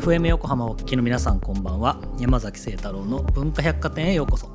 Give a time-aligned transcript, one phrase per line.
[0.00, 2.00] FM 横浜お聞きの皆さんこんばんは。
[2.18, 4.48] 山崎清太郎の文化百貨店へようこそ。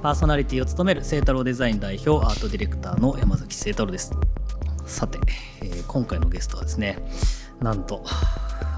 [0.00, 4.12] パーソナリティを務める清太郎デザイン代表アートディレクターの山崎清太郎です。
[4.86, 5.18] さて、
[5.62, 6.98] えー今回のゲストはですね
[7.60, 8.04] なんと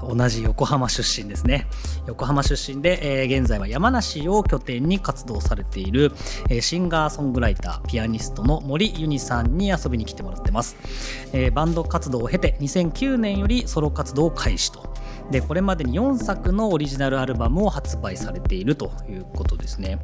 [0.07, 1.67] 同じ横浜出身ですね。
[2.07, 6.11] 横浜出身で、えー現在は山梨を拠点に活動されている、
[6.49, 10.77] えーシンガーソングライターピアニストの森ユニさんに遊びに来てもらってます、
[11.31, 14.96] えーバンド活動を経て2009年よりソロ活動を開始と。
[15.31, 19.99] でこれまでに4作のオリジナルアルバムを発売されているということですね。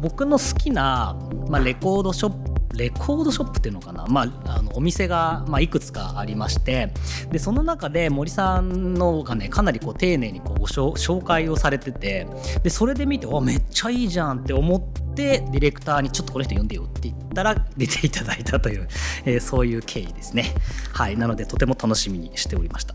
[0.00, 6.92] 僕の好きな、まあ、レコードショップレコードショップっていうのかな、まあ、あのお店が、まあ、いくつかありまして
[7.30, 12.26] でその中で森さんのがねかなりこう丁寧にこうご紹介をされてて
[12.62, 18.88] でそれで見てわめっちゃいいじゃんって思ってディレクターにちょっとこの人読んでよって言ったら出ていただいたという、
[19.24, 20.54] えーそういう経緯ですね。
[20.92, 21.16] はい。
[21.16, 22.94] なのでとても楽しみにしておりました、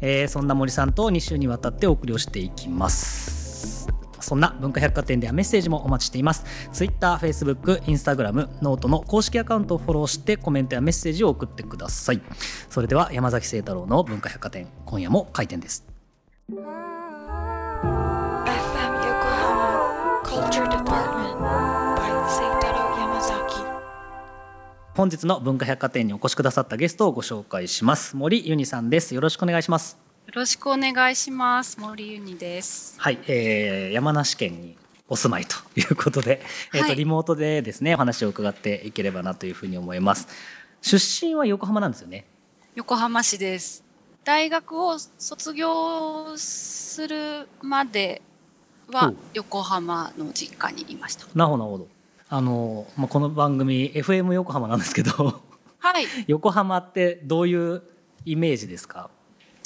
[0.00, 3.89] えーそんな森さんと2週にわたってお送りをしていきます。
[4.20, 6.44] そんな文化百貨店ではメッセージもお待ちしています。
[6.72, 12.20] Twitter、Facebook、Instagram、 note の公式アカウントをフォローしてコメントやメッセージを送ってください。
[12.68, 15.86] それでは山崎晴太郎の文化百貨店、今夜も開店です。
[24.94, 28.16] 本日の文化百貨店にお越しくださったゲストをご紹介します。
[28.16, 29.14] 森ユニさんです。
[29.14, 30.09] よろしくお願いします。
[30.30, 31.80] よろしくお願いします。
[31.80, 32.94] 森ゆにです。
[33.00, 34.76] はい、えー山梨県に
[35.08, 36.40] お住まいということで、
[36.72, 40.28] えーとはいリモートでですねお話を伺っていければなというふうに思います。
[40.82, 42.26] 出身は横浜なんですよね？
[42.76, 43.82] 横浜市です。
[44.22, 48.22] 大学を卒業するまで
[48.92, 51.26] は横浜の実家にいました。
[51.34, 51.88] なるほどなるほど。
[52.28, 55.42] あのまあこの番組 FM 横浜なんですけど、
[55.80, 56.04] はい。
[56.28, 57.82] 横浜ってどういう
[58.24, 59.10] イメージですか？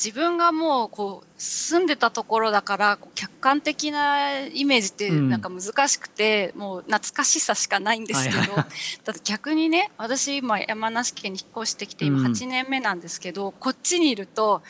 [0.05, 5.31] 自分がもうこう住んでたところだから客観的なイメージってうん。
[5.31, 8.65] なんか難しくて、もう懐かしさしかないんですけど、はいはい。
[9.05, 12.27] だ逆にね私今山梨県に引っ越してきて今うん。
[12.27, 14.63] 8年目なんですけど、こっちにいると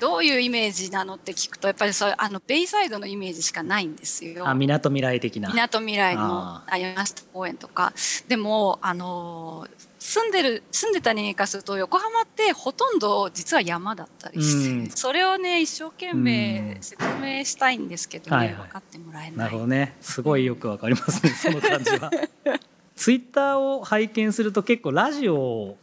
[0.00, 4.46] どういうイメージなのって聞くとやっぱりそうあのベイサイドのイメージしかないんですよ。
[4.46, 5.48] あ、みなとみらい的な。
[5.48, 7.92] みなとみらいあのあ山下公園とか。
[8.28, 19.96] でもあのー住んでる住んでた人間すると横浜ってほとんど実は山だったりして、うんそれをね一生懸命うん説明したいんですけどね、はいはい分かってもらえなないるほどね。
[20.02, 21.30] すごいよくわかりますね。
[21.40, 22.10] その感じは。
[22.94, 25.78] ツイッターを拝見すると結構ラジオを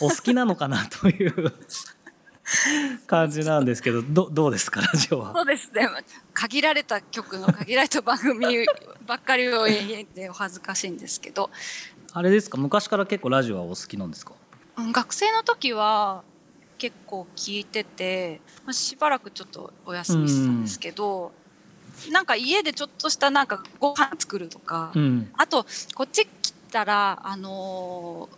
[0.00, 1.52] お好きなのかなという
[3.06, 5.32] 感じなんですけど、どどうですかラジオは？
[5.34, 5.88] そうですね
[6.34, 8.66] 限られた曲の限られた番組
[9.06, 11.50] ばっかりを言ってお恥ずかしいんですけど
[12.12, 12.58] あれですか？
[12.58, 14.32] 昔から結構ラジオはお好きなんですか？
[14.78, 16.22] うん学生の時は
[16.78, 21.32] 結構聞いてて、まあ、しばらくちょっとお休みしてたんですけど、
[22.10, 25.30] なんか家でちょっとしたなんかご飯作るとか、うん。
[25.36, 25.64] あと
[25.94, 28.36] こっち来たらあのー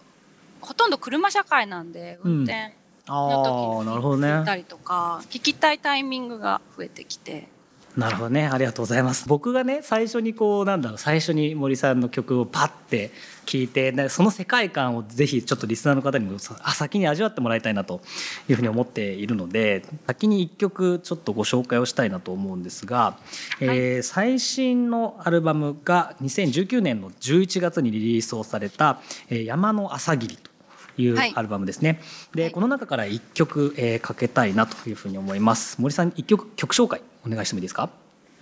[0.61, 2.75] ほとんど車社会なんでうん運転
[3.07, 3.83] あの。
[3.83, 7.49] 時に聞いたりとか、聞きたいタイミングが増えてきて。
[7.97, 8.49] なるほどね。
[8.49, 9.29] ありがとうございます。
[9.29, 13.13] 僕がね、最初にこう、なんだろう、最初に森さんの曲をパッて
[13.47, 18.01] 聞いて、ねその世界観をぜひちょっとリスナーの方にも先に味わってもらいたいなと
[18.49, 23.17] いうふうに思っているので、先に一曲ちょっとご紹介をしたいなと思うんですが、
[23.61, 29.01] えー最新のアルバムが2019年の11月にリリースをされた、
[29.31, 30.54] えー山の朝霧と
[30.97, 32.01] いうはいアルバムですね。
[32.35, 35.81] で、はいこの中から一曲、えーかけたいなというふうに思います。
[35.81, 37.91] 森さん一曲曲紹介お願いしてもいいですか？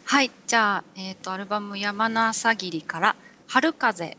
[0.04, 3.16] はいじゃあ、えー、とアルバム「山の朝霧」から
[3.48, 4.16] 「春風.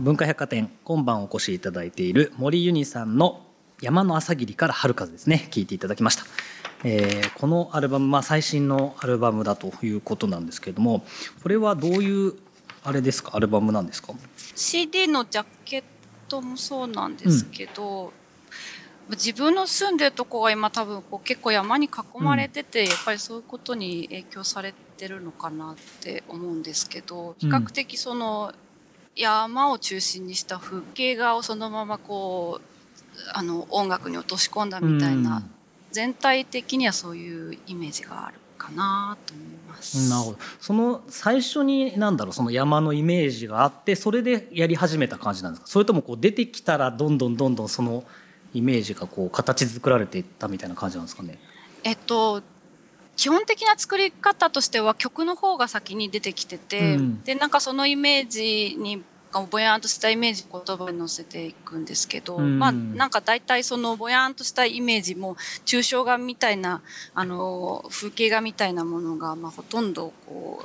[0.00, 3.46] 文化百貨店今晩お越しいただいている森ユニさんの
[3.80, 6.24] 山の朝霧から春風ですね聞いていただきました、
[6.84, 11.04] えーこのアルバム、まあ、最新のアルバムだということなんですけれども
[11.42, 12.34] これはどういう
[12.84, 13.32] あれですか？
[13.34, 14.12] アルバムなんですか
[14.54, 15.84] ？CD のジャケッ
[16.28, 18.12] トもそうなんですけど、
[19.10, 21.90] 自分の住んでるとこが今多分こう結構山に囲
[22.20, 28.52] まれてて、やっぱりそういうことに影響されてるのかなって思うんですけど比較的その
[29.14, 35.42] 山を中心にした風景画をそのままこうあの音楽に落とし込んだみたいな、
[35.92, 40.08] 全体的にはそういうイメージがあるかなと思います。
[40.08, 40.38] なるほど。
[40.60, 45.68] その最初に何だろうその山のイメージがあってそれでやり始めた感じなんですか？
[45.68, 48.04] それともこう出てきたらどんどんどんどんその
[48.54, 51.38] イメージがこう形作られていったみたいな感じなんですかね？
[51.84, 52.42] えっと
[53.14, 57.22] 基本的な作り方としては曲の方が先に出てきてて、うん。
[57.22, 59.02] でなんかそのイメージに
[59.40, 62.58] ぼやんとしたイメージを言葉に乗せていくんですけど、うん。
[62.58, 66.82] まあなんか大体そのぼやんとしたイメージも抽象画みたいな
[67.14, 70.64] あの風景画みたいなものが、まあ、ほとんどこ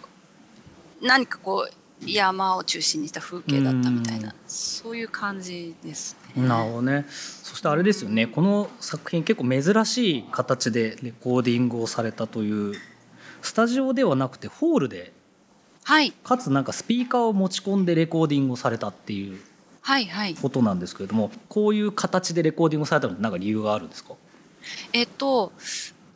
[1.01, 1.73] う何かこう
[2.05, 4.33] 山を中心にした風景だったみたいな、うん。
[4.47, 6.47] そういう感じですね。
[6.47, 7.05] なるほどね。
[7.09, 8.27] そしてあれですよね。
[8.27, 12.75] この作品結構珍しい形でレコーディングをされたという
[13.41, 15.13] スタジオではなくてホールで
[15.87, 16.11] はい。
[16.11, 19.39] かつなんかスピーカーを持ち込んでレコーディングをされたっていう
[19.81, 20.35] はいはい。
[20.35, 24.15] ことなんですけれどもこういう形でレコーディングされたのって何か理由があるんですか？
[24.91, 25.53] えっと、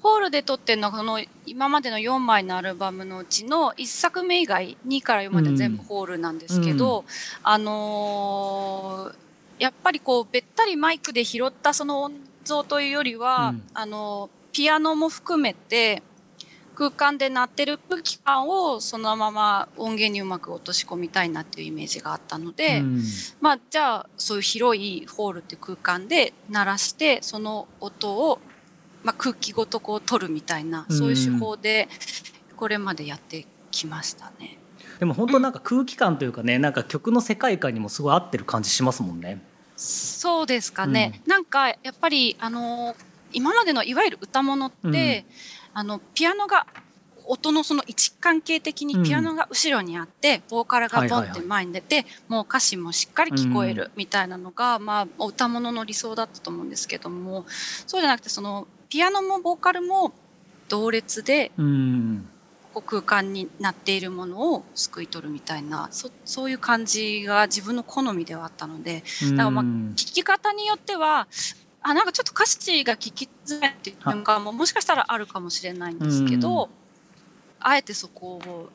[0.02, 7.06] ホールで撮ってるのはこの今までの4枚のアルバムのうちの1作目以外2から4まで全部ホールなんですけど、
[7.42, 9.16] あのー
[9.60, 12.14] やっぱりこうべったりマイクで拾ったその音
[12.44, 13.64] 像というよりは、うん。
[13.76, 16.02] あのピアノも含めて
[16.76, 23.04] 空間で鳴ってる空気感をそのまま音源にうまく落とし込みたいなっていうイメージがあったので、うん。
[23.40, 28.40] まあじゃあそういう広いホールって空間で鳴らしてその音を、
[29.04, 30.98] まあ、空気ごとこう取るみたいなうん。
[30.98, 31.88] そういう手法で
[32.56, 34.58] これまでやってきましたね。
[35.00, 39.42] でも本当なんか空気感というかねなんか曲の世界観にもすごい合ってる感じしますもんね。
[39.76, 42.96] そうですかね、なんかやっぱりあの
[43.34, 45.26] 今までのいわゆる歌物って、
[45.74, 46.66] あのピアノが
[47.26, 57.46] 音のその位置関係的にピアノが後ろにあって、ボーカルがボンって前に出て、もう歌詞もしっかり聞こえるみたいなのが、まあ歌物の理想だったと思うんですけども
[57.88, 60.14] そうじゃなくてそのピアノもボーカルも
[60.68, 62.28] 同列でうん。
[62.74, 71.28] こう空間になっているものを救い取るみたいなそそういう感じが自分の好みではあったのでだからまあうん聞き方によっては
[71.84, 76.70] あなんかちょっと歌詞が聞きづらいっていうのがももしかしたらあるかもしれないんですけど、
[77.60, 78.70] あえてそこを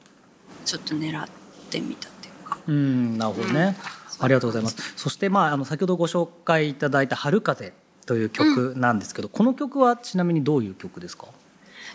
[0.64, 1.28] ちょっと狙っ
[1.70, 2.58] てみたっていうか。
[2.66, 3.76] うんなるほどね、
[4.18, 4.94] ありがとうございます。
[4.96, 7.72] そしてまああの先ほどご紹介いただいた春風
[8.06, 11.28] という曲なんですけど、この曲はちなみにどういう曲ですか？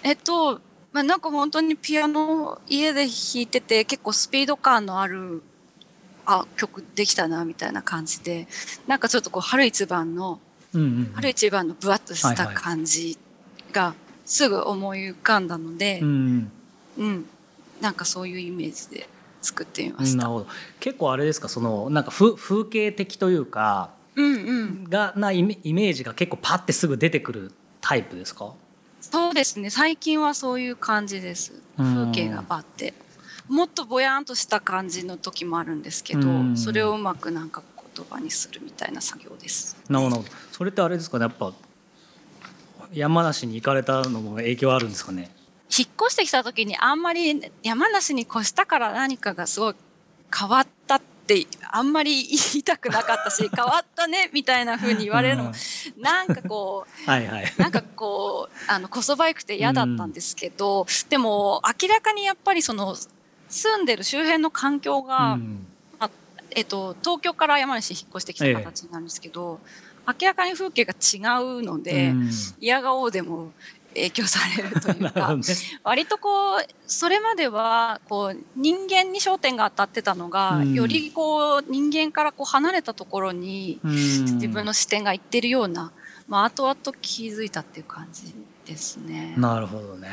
[0.04, 0.62] えっと、
[0.94, 5.44] まあ、なんか本当にピアノを家で弾いてて結構スピード感のある
[6.26, 8.48] あ曲できたなみたいな感じで
[8.88, 10.40] なんかちょっとこう春一番の
[10.74, 13.18] うんうん春一番のブワッとしたはいはい感じ
[13.72, 13.94] が
[14.26, 16.52] すぐ思い浮かんだので、うん
[16.98, 17.26] うん、
[17.82, 19.10] なんかそういうイメージで
[19.42, 20.18] 作ってみました。
[20.18, 20.48] なるほど。
[20.80, 28.54] 結構あれですかそのなんか風風景的というかうんうん、がなイメイメージが結構パッてすぐ出てくるタイプですか？
[29.00, 29.70] そうですね。
[29.70, 31.54] 最近はそういう感じです。
[31.80, 32.94] うん風景がバッて。
[33.48, 36.58] もっとぼやんとした感じの時もあるんですけどうん。
[36.58, 37.64] それをうまくなんか
[38.02, 39.78] 言葉にするみたいな作業です。
[39.90, 41.54] なるほどそれってあれですかねやっぱ
[42.94, 45.32] 山梨に行かれたのも影響あるんですかね？
[45.78, 49.76] 引っ越してきた時にあんまり山梨に越したから何かがすごい
[50.38, 55.52] 変わったってあんまり言いたくなかったし 変わったねみたいな風に言われるのも
[55.98, 57.54] なんかこう はいはい。
[57.58, 62.98] なんかこうあのこそばゆくて嫌だったんですけど、でも明らかにやっぱりその
[63.48, 65.68] 住んでる周辺の環境が、うん
[66.52, 69.60] えっと、東京から山梨に引っ越してきた形なんですけど、
[70.08, 71.18] 明らかに風景が違
[71.60, 72.30] うので、うん
[72.60, 73.52] 嫌がおうでも
[73.94, 75.42] 影響されるというか ね。
[75.84, 85.92] 割とこうそれまではこう人間に焦点が当たってたのが、うんよりこう人間からこう離れたところに自自分の視点がいってるような、
[86.28, 88.34] まあ後々気づいたっていう感じ
[88.66, 89.34] ですね。
[89.38, 90.10] なるほどね。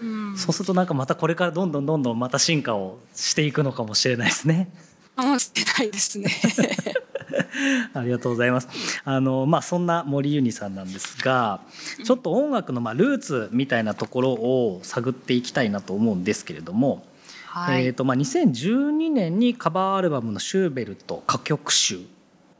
[0.00, 4.70] うん、そうするとなんかまたこれからどんどんどんどんまた進化をしていくのかもしれないですね。
[5.18, 6.30] かもしれないですね。
[7.92, 8.68] ありがとうございます。
[9.04, 11.60] あのまあそんな森ユニさんなんですが、
[12.04, 17.04] ちょっと音楽のまあルーツみたいなところを探っていきたいなと思うんですけれども、
[17.46, 22.00] はい、えっ、とまあ2012年にカバーアルバムのシューベルト歌曲集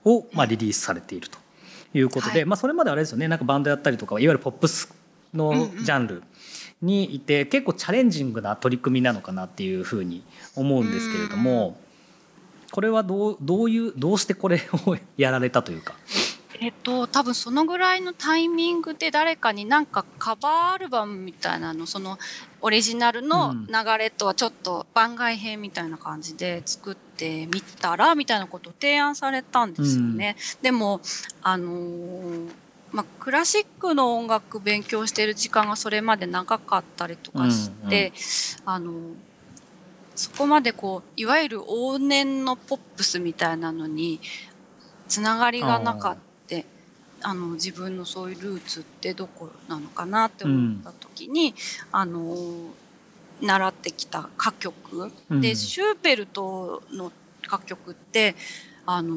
[0.05, 1.39] をまあリリースされていると
[1.95, 4.93] いうことで、はいまあそれまであれですよね、なんかバンドやったりとかいわゆるポップス
[5.33, 6.23] のジャンル
[6.83, 10.23] にいて、結構チャレンジングな取り組みなのかなっていうふうに
[10.55, 11.79] 思うんですけれども。
[12.71, 15.95] これはどうどういうどうしてこれをやられたというか？
[16.61, 22.19] えっと多分そのぐらいのタイミングで誰かになんかカバーアルバムみたいなのその
[22.61, 30.37] オリジナルのうん流れとはちょっと番外編みたいな感じで作ってみたらみたいなことを提案されたんですよね。
[30.61, 31.01] でも
[31.43, 32.49] あのー
[32.91, 38.15] まあ、クラシックの音楽勉強している時間がそれまで長かったりとかして、
[38.65, 38.93] あの
[40.19, 44.21] そこまでこういわゆる往年のポップスみたいなのに
[45.07, 46.19] つながりがなかった
[47.23, 51.55] あの自分のそういうルーツってどこなのかなって思った時に、
[51.91, 52.37] あの
[53.41, 55.41] 習ってきた歌曲、うん。
[55.41, 57.13] でシューベルトの
[57.51, 58.35] 楽曲って
[58.87, 59.17] あの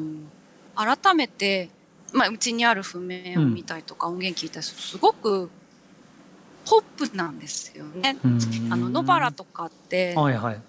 [0.74, 1.68] 改めて、
[2.12, 5.50] まあ、うちにある譜面を見たりとか、音源聞いたりするとすごく
[6.64, 8.16] ポップなんですよね。
[8.70, 10.60] あの野原とかってはいはい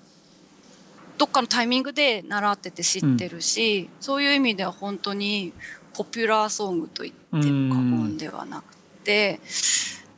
[1.24, 5.54] どっかのタイミングで習ってて知ってるし、そういう意味では本当に
[5.94, 8.76] ポピュラーソングと言っても過言ではなく
[9.06, 9.40] て、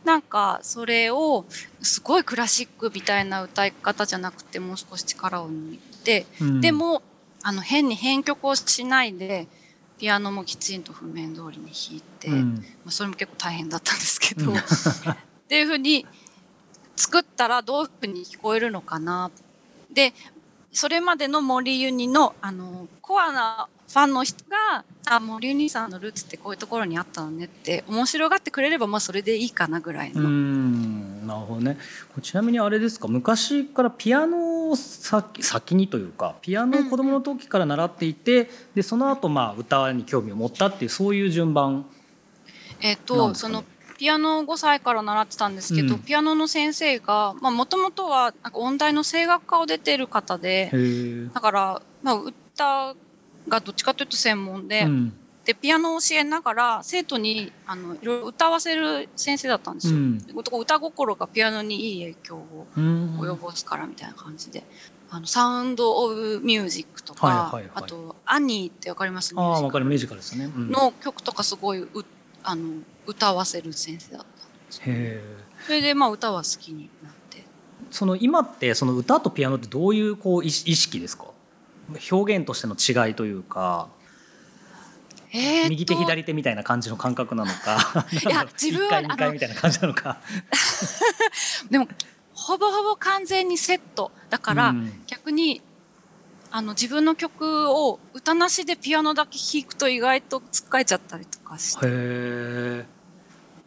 [0.04, 1.46] なんかそれを
[1.80, 6.62] すごいクラシックみたいな歌い方じゃなくてもう少し力を抜いて、うん。
[6.62, 7.04] でも
[7.44, 9.48] あの変に編曲をしないで
[10.00, 12.56] ピアノもきちんと譜面通りに弾いて、うん。
[12.56, 14.58] まあ、それも結構大変だったんですけど、うん。
[14.58, 14.62] っ
[15.48, 16.08] ていうふうに
[16.96, 19.30] 作ったらどういうふうに聞こえるのかな。
[19.96, 20.14] で、
[20.75, 30.27] それまでの森ユニの、あの、コアなファンの人が、あ、森ユニさんのルーツってこういうところにあったのねって面白がってくれれば、まあそれでいいかなぐらいうの。
[30.27, 31.77] んなるほどね。
[32.22, 33.08] ちなみにあれですか？
[33.08, 41.86] 昔からピアノを先先にというかピアノを子供の時から習っていて、でその後まあ歌に興味を持ったっていうそういう順番
[42.82, 43.63] えっ、と、その、
[43.98, 46.02] ピアノを5歳から習ってたんですけど、うん。
[46.02, 50.72] ピアノの先生が、まあもともとはなんか音大の声楽科を出てる方で、
[51.34, 52.96] だから、まあ歌
[53.48, 55.14] がどっちかというと専門で、うん。
[55.46, 59.96] でピアノを教えながら生徒にあのいろいろ歌わせる先生だったんですよ。
[59.96, 60.18] うん。
[60.60, 63.20] 歌心がピアノにいい影響をうん。
[63.20, 64.64] 及ぼすからみたいな感じで。
[65.08, 69.36] あのサウンド・オブ・ミュージックとか、あと「アニー」ってわかります？
[69.38, 71.88] あかるミューミジカルですよね、の曲とかすごいう
[72.46, 74.84] あの歌わせる先生だったんですよ。
[74.88, 75.24] へえ。
[75.66, 77.44] それでまあ歌は好きになって。
[77.92, 81.25] その今ってその歌とピアノってどういうこう意識ですか？
[82.12, 82.75] 表現としての
[83.08, 83.90] 違いというか
[85.32, 90.18] え右手左手みたいな感じの感覚なのか いや 自分は1回2あの回みたいな感じなのか。
[91.70, 91.88] でも
[92.34, 95.04] ほぼほぼ完全にセットだから、うん。
[95.08, 95.62] 逆に
[96.56, 101.86] あの自分の曲を歌なしでピアノだけ弾くと意外とつっかえちゃったりとかして。
[101.86, 102.86] へえ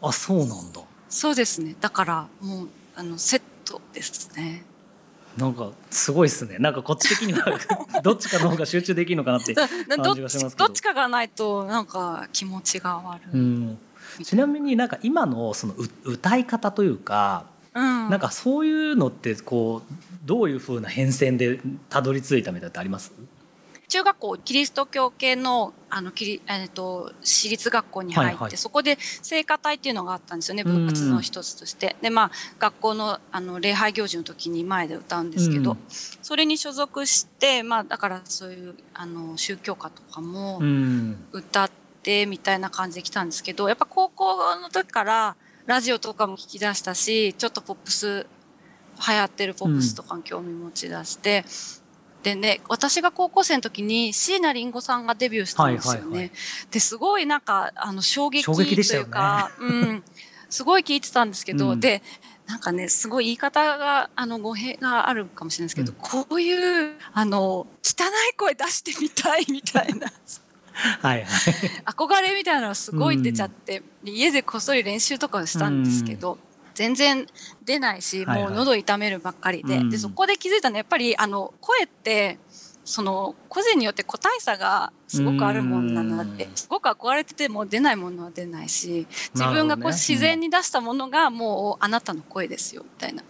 [0.00, 0.80] あそうなんだ。
[1.10, 1.76] そうですね。
[1.78, 4.64] だからもうあのセットですね。
[5.36, 6.56] なんかすごいですね。
[6.60, 7.58] なんかこっち的には
[8.02, 10.68] どっちかの方が集中できるのかなって だ感どっちじがしますけど。
[10.68, 13.78] どっちかがないとなんか気持ちが悪い、うん。
[14.22, 17.44] ちなみになんか今のそのう歌い方というか
[17.78, 18.10] うん。
[18.10, 19.94] なんかそういうのってこう
[20.24, 23.12] どういうふうな変遷でたどり着いたみたいってあります？
[23.88, 28.56] 中学校キリスト教系のあのキリ、えっと私立学校に入って、はいはい。
[28.58, 30.86] そこで聖歌隊っていうのがあったんですよねうん。
[30.86, 31.96] 部活の一つとして。
[32.02, 35.78] でまあ学校のあの礼拝行事の時に前で歌うんですけど、うん。
[35.88, 41.24] それに所属してまあだからそういうあの宗教歌とかもうん。
[41.32, 41.70] 歌っ
[42.02, 45.36] てみたいな感じで来たんですけどやっぱ高校の時から
[45.68, 48.26] ラジオとかも聞き出したしちょっとポップス
[49.06, 51.44] 流行ってるポップスとかに興味持ち出して、
[52.22, 56.00] でね私が高校生の時に椎名林檎さんがデビューしたんですよね。
[56.00, 56.30] はいはいはい。
[56.70, 60.02] ですごいなんかあの衝撃衝というか、うん、
[60.48, 61.80] すごい聞いてたんですけど、うん。
[61.80, 62.02] で
[62.46, 65.98] なんかねすごい言い方があの語弊があるかもしれないですけど、うん。
[66.26, 70.10] こういうあの汚い声出してみたいみたいな。
[70.78, 71.24] はいはい。
[71.86, 76.38] 憧れみたいなのがすごい出ちゃって、で家でこっそり練習とかをしたんですけど、
[76.74, 77.26] 全然
[77.64, 78.50] 出ないし、はいはい。
[78.50, 79.90] もう喉痛めるばっかりで、うん。
[79.90, 82.38] でそこで気づいたのはやっぱりあの声って
[82.84, 86.50] その個人によって個体差がすごくあるもんなんだって、うん。
[86.54, 93.22] すごく憧れてても出ないものは出ないし自分がこう自然に出したものがもうあなたの声ですよみたいな。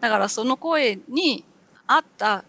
[0.00, 1.44] だからその声に
[1.86, 2.44] 合った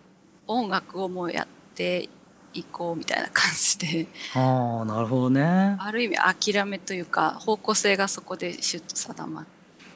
[0.48, 2.10] 音楽をもうやって
[2.54, 4.08] いこうみたいな感じで。
[4.36, 5.76] ああなるほどね。
[5.80, 6.18] ある意味
[6.52, 9.46] 諦めというか方向性がそこでシュッと定まっ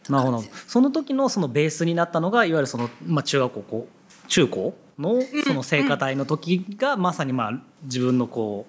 [0.04, 0.44] たなるほど。
[0.68, 3.88] その時のそのベースになったのがいわゆるその、まあ、中学校
[4.28, 8.66] 中高のその聖歌隊の時がまさにまあ自分のこ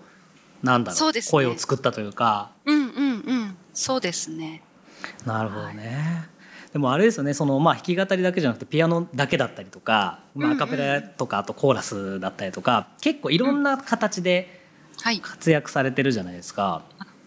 [0.63, 1.21] うなんだろそうね。
[1.23, 2.51] 声を作ったというか。
[2.65, 3.57] うんうんうん。
[3.73, 4.63] そうですね。
[5.25, 6.29] なるほどね。
[6.73, 14.59] でもあれですよねそのまあ弾き語りだけじゃなくてピアノだけだったりとか、まあ、アカペラとかあとコーラスだったりとか結構いろんな形で
[15.01, 15.21] はい。
[15.21, 16.83] 活躍されてるじゃないですか。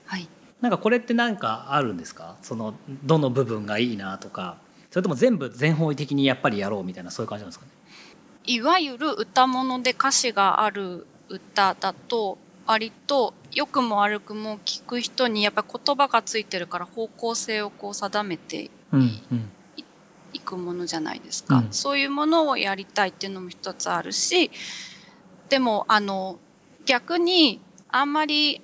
[0.06, 0.28] はい。
[0.60, 2.36] なんかこれって何かあるんですか？
[2.42, 2.74] その
[3.06, 4.58] どの部分がいいなとか。
[4.90, 7.72] それとも全部全方位的にやっぱりやろうみたいなそういう感じなんですかね？
[8.46, 18.70] いわゆる歌物で歌詞がある歌だと割と良くも悪くも聞く人にやっぱり言葉がついてるから方向性をこう定めて
[20.34, 21.68] いくものじゃないですか、うん。
[21.72, 24.52] そういうものをやりたいっていうのも一つあるし
[25.50, 26.40] でもあの
[26.86, 28.62] 逆にあんまり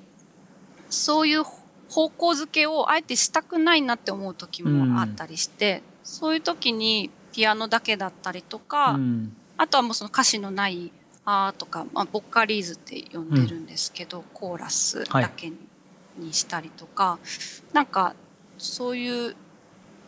[0.90, 1.44] そういう
[1.90, 9.36] 方向づけをあえてしたくないなって思う時もあったりして、そういう時にピアノだけだったりとか、うん。
[9.58, 10.92] あとはもうその歌詞のない
[11.26, 15.52] あーとか、まあ、ボッカリーズって呼んでるんですけど、コーラスだけ
[16.18, 17.20] にしたりとか、
[17.74, 18.16] なんか
[18.58, 19.36] そういう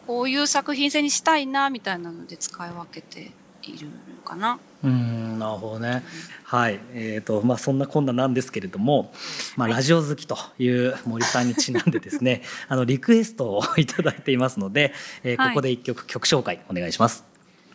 [0.09, 3.29] こういう作品性にしたいなみたいなので使い分けて
[3.61, 4.59] いるのかな。
[4.83, 6.03] うんなるほどね。
[6.45, 9.13] はい、えーとまあ、そんなこんななんですけれども、
[9.55, 17.23] まあ、ラジオ好きという森さんにちなんでですね あのリクエストをいただいていますので、えーはいここで一曲曲紹介お願いします。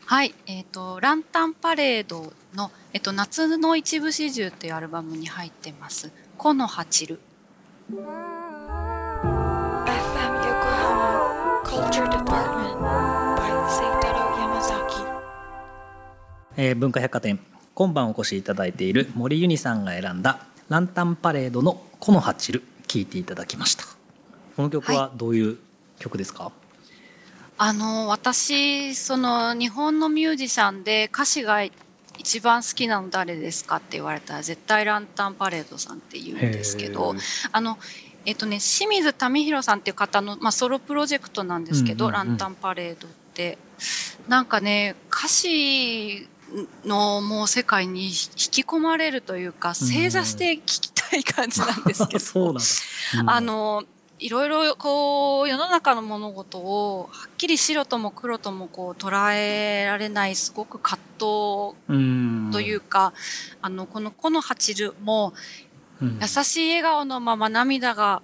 [0.04, 6.10] はい、えっ、とランタンパレードのえっ、と夏の一部始終っていうアルバムに入ってます。
[6.36, 7.20] このハチル。
[16.56, 17.40] えー文化百貨店。
[17.74, 23.84] 今晩お越しいただいている森ユニさんが選んだランタンパレードの「このハチル」聞いていただきました。
[24.54, 25.58] この曲はどういう
[25.98, 26.52] 曲ですか、
[27.58, 31.64] あの私その日本のミュージシャンで歌詞が
[32.18, 37.16] 一番好きなの誰ですかって言われたら絶対ランタンパレードさんって言うんですけど
[37.50, 37.78] あの
[38.24, 43.58] えっとね清水民弘さんっていう方の、まあ、ソロプロジェクトなんですけど、ランタンパレードって。
[44.28, 46.28] なんかね歌詞
[46.84, 52.60] のもう世界に引き込まれるというか正座して聞きたい感じなんですけど そうなんだ、
[53.20, 53.30] うん。
[53.30, 53.84] あの
[54.20, 63.12] いろいろこう世の中の物事をはっきり白とも黒ともこう捉えられないすごく葛藤うんというか、
[63.60, 65.34] あのこの「このハチル」も
[66.00, 66.18] うん。
[66.20, 68.22] 優しい笑顔のまま涙が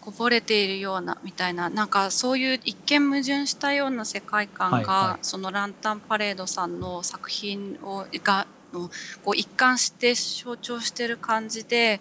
[0.00, 5.24] こぼれているようなみたいななんかそういう一見矛盾したような世界観が、はいはい。
[5.24, 8.90] そのランタンパレードさんの作品をがの
[9.24, 12.00] こう一貫して象徴してる感じで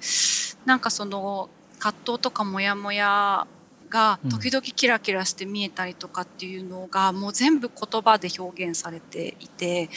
[0.65, 3.47] なんかその葛藤とかモヤモヤ
[3.89, 4.29] がうん。
[4.29, 9.89] 時々キラキラして見えたりとかっていうのがもう全部言葉で表現されていて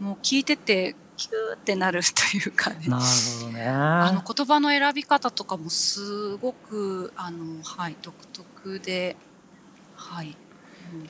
[0.00, 2.86] もう聞いててキューってなるというかね。
[2.86, 3.04] なる
[3.40, 3.66] ほどね。
[3.66, 9.16] あの言葉の選び方とかもすごくあの、はい、独特で、
[9.96, 10.36] はい、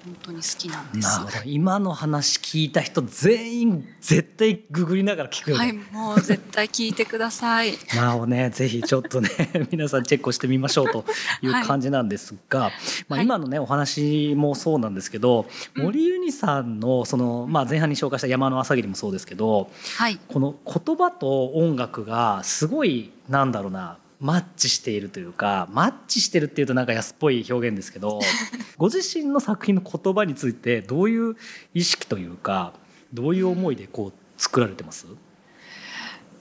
[0.05, 1.09] 本当に好きなんです。
[1.45, 7.73] 今の話聞いた人全員絶対ググりながら聞くよね、はい、もう絶対聞いてください。
[7.95, 9.29] なるほどねぜひちょっとね
[9.71, 11.05] 皆さんチェックをしてみましょうと
[11.43, 13.25] いう感じなんですが、まあ、はい。
[13.25, 15.85] 今のねお話もそうなんですけど、うん。
[15.85, 28.21] 森ユニさんのその、まあ、前半に紹介した「山の朝霧」もそうですけどはい、この言葉と音楽がすごいなんだろうなマッチしているというかマッチしてるっていうとなんか安っぽい表現ですけど
[28.79, 31.37] ご自身の作品の言葉についてどういう
[31.75, 32.73] 意識というか
[33.13, 35.07] どういう思いでこう作られてます？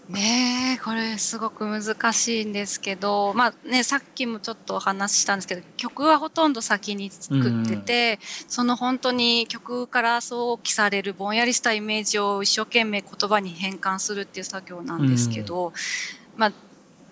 [0.10, 15.74] ねえこれすごく難しいんですけど、まあね、さっきもちょっとお話ししたんですけど曲はほとんど先に作ってて、その本当に曲から想起されるぼんやりしたイメージを一生懸命言葉に変換するっていう作業なんですけど、
[16.38, 16.54] まあ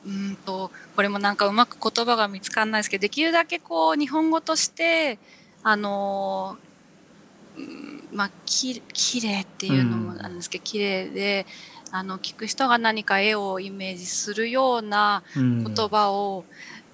[0.05, 5.17] うんとこれもなんかうまく言葉が見つからないですけどできるだけこう日本語として
[5.63, 6.57] あの
[7.57, 11.45] うんまあききれいっていうのもなんですけど、綺麗で
[11.91, 16.43] あの聞く人が何か絵をイメージするような言言葉を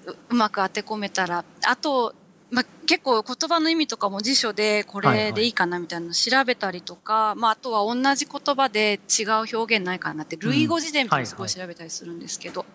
[0.06, 2.14] ううまく当て込めたらあと、
[2.50, 11.48] まあ、結構言葉の意味とかも辞書でこはいはいれでいいかなみたいなの調べたりとか、まあ、あとは同じ言葉で違う表現ないかなって類語辞典みたいなのすごい。
[11.48, 12.66] 調べたりするんですけど、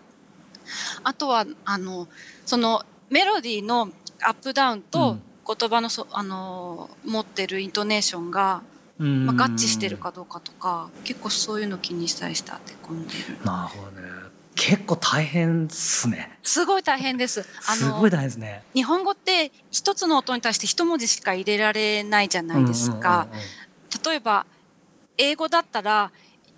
[1.02, 2.08] あとはあの
[2.44, 3.90] そのメロディーの
[4.22, 8.62] アップダウンと言葉のそ、あの持ってるイントネーションが、
[8.98, 14.26] まあ、合致してるかどうかとか結構そういうの気にしたりして当て込んでるなるほどね。
[14.56, 16.38] 結構大変っすね。
[16.42, 17.44] すごい大変です。
[17.68, 18.62] あのすごい大変ですね。
[18.74, 23.26] 日本語って一つの音に対して一文字しか入れられないじゃないですか。
[23.26, 24.12] うんうんうんうん。
[24.12, 24.46] 例えば
[25.18, 26.10] 英語だったら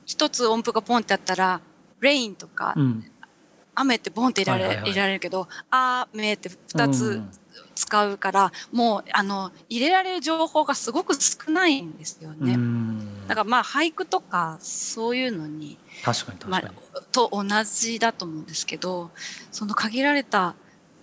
[0.06, 1.60] 一つ音符がポンってあったら
[2.00, 3.10] 「レイン」とかうん
[3.80, 7.30] 「雨」ってボンって入れられ,、入れられるけど「あ」「め」って二うつん。
[7.74, 12.54] 使うから、もうあの入れられる情報がすごく少ないんですよね。
[12.54, 13.26] うん。
[13.28, 19.10] だからまあ俳句とかそういうのに確かに確まかに、あ、と同じだと思うんですけど
[19.52, 20.54] その限られた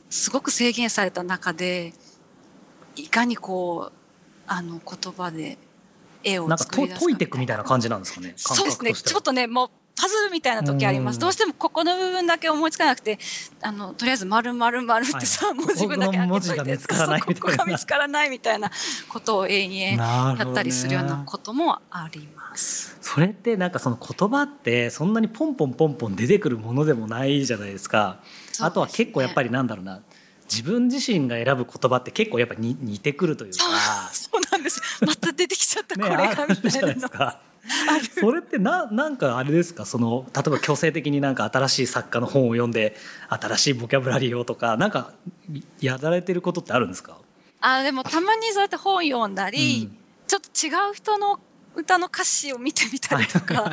[0.10, 1.94] すごく制限された中で
[2.96, 3.94] いかにこう
[4.48, 5.58] あの言葉で
[6.24, 6.56] 絵をな。
[6.56, 8.94] んか解いていくみたいな感じなんですかね感そうですね。
[8.94, 11.14] ちょっとねもうパズルみたいな時ありまうん。
[11.14, 13.18] すどうしてもここの部分だけ思いつかなくて
[13.62, 15.56] あのとりあえず「丸丸丸ってさ、はい。
[15.56, 17.40] 文字分だけ開けといてここが見つからないみたいな。
[17.40, 18.72] ここが見つからないみたいな。
[19.10, 22.98] ことを永遠やったりするようなこともあります。
[23.02, 28.20] それってなんかその言葉ってそんなにポンポンポンポン出てくるものでもないじゃないですか。
[28.60, 30.02] あとは結構やっぱりりなんだろうな
[30.52, 33.58] 自分自身が選ぶ言葉って結構やっぱに似てくるというか。
[34.12, 34.82] そうそうなんです。
[35.06, 37.08] また出てきちゃった こねれがあみたいな。
[37.08, 37.34] の。
[38.20, 39.86] それってななんかあれですか？
[39.86, 42.96] その例えば強制的になんか新しい作家の本を読んで
[43.28, 45.14] 新しいボキャブラリーをとかなんか
[45.82, 47.18] やられてることってあるんですか、
[47.62, 49.98] あでもたまにそうやって本読んだり、うん。
[50.28, 51.40] ちょっと違う人の
[51.76, 53.72] 歌の歌詞を見てみたりとかっ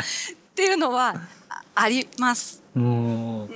[0.54, 1.14] ていうのは
[1.50, 2.62] ああります。
[2.74, 3.48] うん、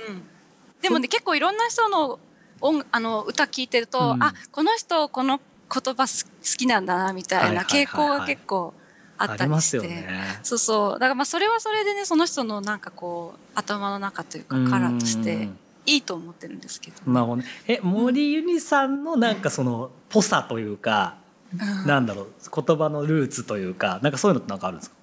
[0.81, 2.19] でもね結構いろんな人の
[2.61, 4.23] 音あの歌聞いてると、うん。
[4.23, 5.39] あこの人この
[5.73, 8.73] 言葉す好きなんだなみたいな傾向が結構
[9.17, 10.07] あったありして。
[10.43, 10.91] そうそう。
[10.93, 15.49] だからまあそれはそれでねその人のなんかこう頭の中というかカラーとして
[15.85, 17.47] いいと思ってるんですけど、なるほどね。
[17.67, 21.17] え森ゆにさんのなんかそのぽさというか、
[21.53, 21.87] うん。
[21.87, 22.27] なんだろう
[22.63, 24.95] 言葉のルーツというかなんかそういうのってなんかあるんですか？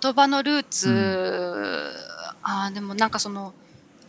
[0.00, 1.92] 言葉のルーツ、う
[2.42, 3.54] あーでもなんかその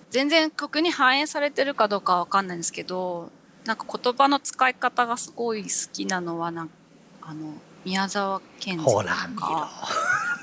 [0.09, 3.31] 全然曲に反映されてるかどうかは分かんないんですけど
[3.65, 6.73] なんか言葉の使い方がすごい好きなのはなんか
[7.21, 7.53] あの
[7.85, 8.91] 宮沢賢治と
[9.35, 9.69] か。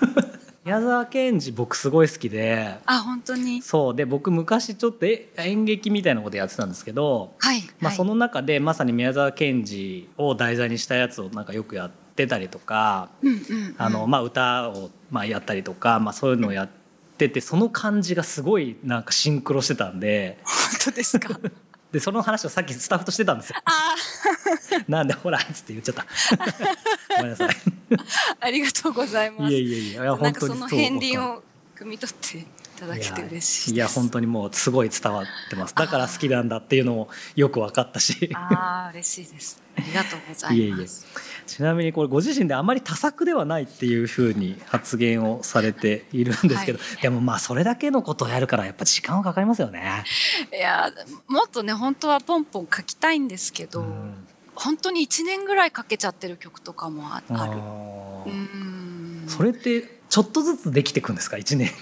[0.65, 2.79] 宮沢賢治僕すごい好きで。
[2.87, 3.63] あ本当に？
[3.63, 3.95] そう。
[3.95, 7.97] で僕昔ちょっとえ演劇みたいなことやってたんですけど、はい、まあ、はい。
[7.97, 13.75] その中でまさに宮沢賢治を題材にしたやつをなんかよくやってたりとかうんうんうん。
[13.79, 16.86] あの、まあ、歌をまあやったりとか、まあ、そういうのをやって
[17.17, 20.39] てその感じがすごいなんかシンクロしてたんで。
[20.45, 21.39] 本当ですか？
[21.93, 23.57] でその話をさっきスタッフとしてたんですよ。
[23.65, 23.95] あ
[24.89, 26.05] なんでほらっつって言っちゃった。
[27.17, 27.49] ごめんなさい。
[27.49, 27.99] ー
[28.41, 29.53] ありがとうございます。
[29.53, 31.43] いやいやいやいや本当にかその片鱗を
[31.79, 32.47] 汲み取ってい
[32.79, 35.75] ただけて嬉しいいや本当にもうすごい伝わってます。
[35.75, 38.31] だから好きなんだっていうのもよく分かったし。
[38.35, 39.63] ああ嬉しいです。
[39.79, 41.07] ありがとうございえいえいます
[41.47, 50.05] ちなみにこれご自身であまり多作ではないっていうふうに発言をされているんですけど、でもまあそれだけのことをやるからやっぱ時間はかかりますよね。
[50.53, 50.93] いや
[51.29, 54.27] もっとね本当はポンポン書きたいんですけど、うん。
[54.55, 57.53] 本当に1年ぐらいかけちゃってる曲とかもあある。
[57.53, 59.25] あうーん。
[59.29, 61.73] それってちょっとずつできていくんですか？1年に。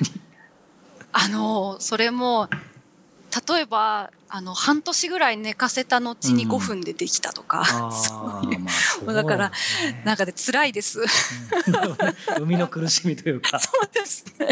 [1.12, 2.48] あのそれも
[3.48, 8.58] 例えばあの半年ぐらい寝かせた後にうん5分でできたとか、あ そういう。
[8.58, 9.52] ーまあそうだから
[10.04, 11.02] なんかで辛いです。
[11.02, 11.06] うん。
[12.42, 13.60] 生みの苦しみというか。
[13.62, 14.48] そうですね。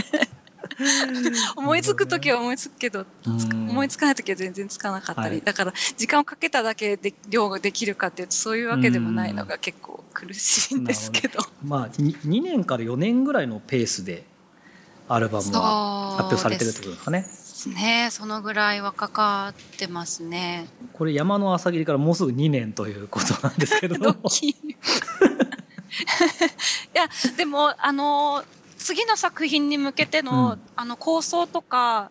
[1.56, 5.40] 思いつく時は思いつくけど、思いつかない時は全然つかなかったり、はい。
[5.40, 11.40] だから時間をかけただけで量ができるかっていうとそういうわけでもないのが結構苦しいんですけど。
[11.64, 14.26] まあ 2, 2年から4年ぐらいのペースで
[15.14, 17.26] アルバムは発表されてるってことですかね。
[17.68, 18.08] ね。
[18.10, 20.66] そのぐらいはかかってますね。
[20.92, 24.14] これ山の朝霧からもうすぐ2年ということなんですけれどい
[26.94, 28.42] やでもあの
[28.78, 32.10] 次の作品に向けての,、うんあの構想とか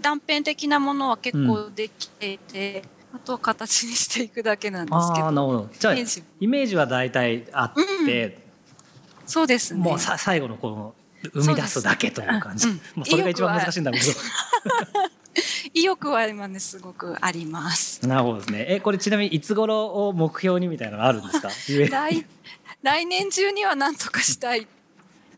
[0.00, 2.82] 断片的なものは結構できていて、
[3.14, 5.68] あとは形にしていくだけなんですけどああなるほど。
[5.78, 5.96] じゃあイ
[6.46, 7.72] メージは大体あっ
[8.04, 8.38] て、
[9.24, 10.94] そうですねもうさ最後のこの
[11.32, 12.64] 生み出すだけという感じ。
[12.64, 13.98] そうですうんまあそれが一番難しいんだけ
[15.74, 18.08] 意欲は今ねすごくありますど。
[18.08, 18.66] なるほどですね。
[18.68, 21.50] えこれちなみにいつ頃を目標にみたいなのがあるんですか？
[21.90, 22.26] 来
[22.82, 24.66] 来年中には何とかしたい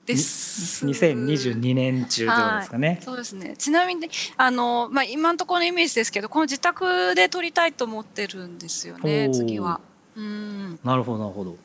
[0.07, 3.01] です2022年中というですかね。
[3.05, 3.55] そうですね。
[3.59, 9.81] ちなみに、あの、まあ、今のところのイメージですけど、この自宅で撮りたいと思ってるんですよね次は。
[10.17, 10.79] うん。
[10.85, 11.57] なるほどなるほど。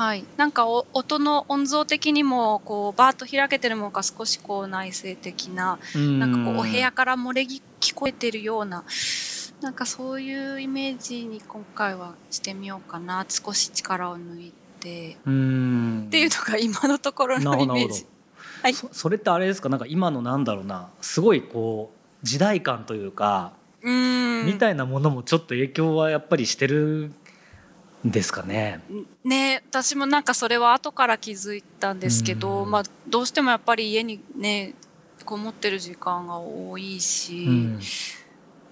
[0.00, 0.24] はい。
[0.38, 5.78] なんかお、音の音像的にも、こう、バーッと開けてるものが少しこう内省的な。
[5.94, 7.60] ななんかこう、お部屋から漏れ聞
[7.94, 8.82] こえてるような。
[9.60, 13.26] なんかそういうイメージに今回はしてみようかな。
[13.28, 15.18] 少し力を抜いて。
[15.26, 18.06] うんっていうのが今のところのイメージ。
[18.62, 19.68] はいそそれってあれですか？
[19.68, 24.46] なんか今のなんだろうなすごいこう時代感というか、うん。
[24.46, 27.14] みたいなものもちょっと影響はやっぱりしてるん
[28.04, 28.80] ですかね。
[29.24, 32.70] ね私もなんかそれは後から気づいたんですけど、うん。
[32.70, 34.74] まあ、どうしてもやっぱり家にね
[35.24, 37.80] こもってる時間が多いし、うん。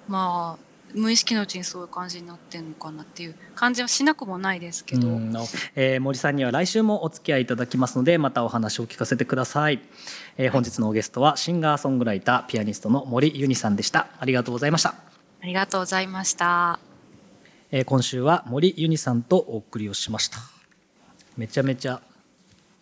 [0.09, 5.33] まあ無意識のうちにそういう感じになってるのかなっていう感じはしなくもないですけど、うん
[5.77, 9.81] えー森さんには来週もお付き合いいただきますのでまたお話を聞かせてください、
[10.39, 14.09] えー本日のゲストはシンガーソングライターピアニストの森ユニさんでした。
[14.19, 14.95] ありがとうございました、
[15.43, 16.88] ありがとうございました。
[17.71, 20.39] えー今週は森ユニさんとお送りをしました。
[21.37, 22.01] めちゃめちゃ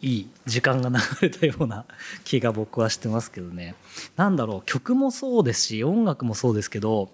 [0.01, 1.85] いい時間が流れたような
[2.23, 3.75] 気が僕はしてますけどね。
[4.17, 7.11] なんだろう曲もそうですし音楽もそうですけど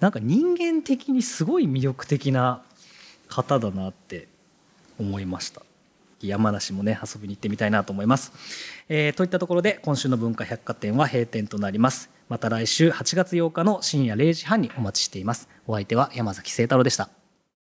[0.00, 2.62] なんか人間的にすごい魅力的な
[3.28, 4.28] 方だなって
[4.98, 5.60] 思いました。
[6.22, 8.32] 山梨もね遊びに行ってみたいなと思います、
[8.88, 12.08] えーといったところで今週の文化百貨店は閉店となります。
[12.32, 15.50] また来週8月8日の深夜0時半にお待ちしています。
[15.66, 17.21] お相手は山崎聖太郎でした。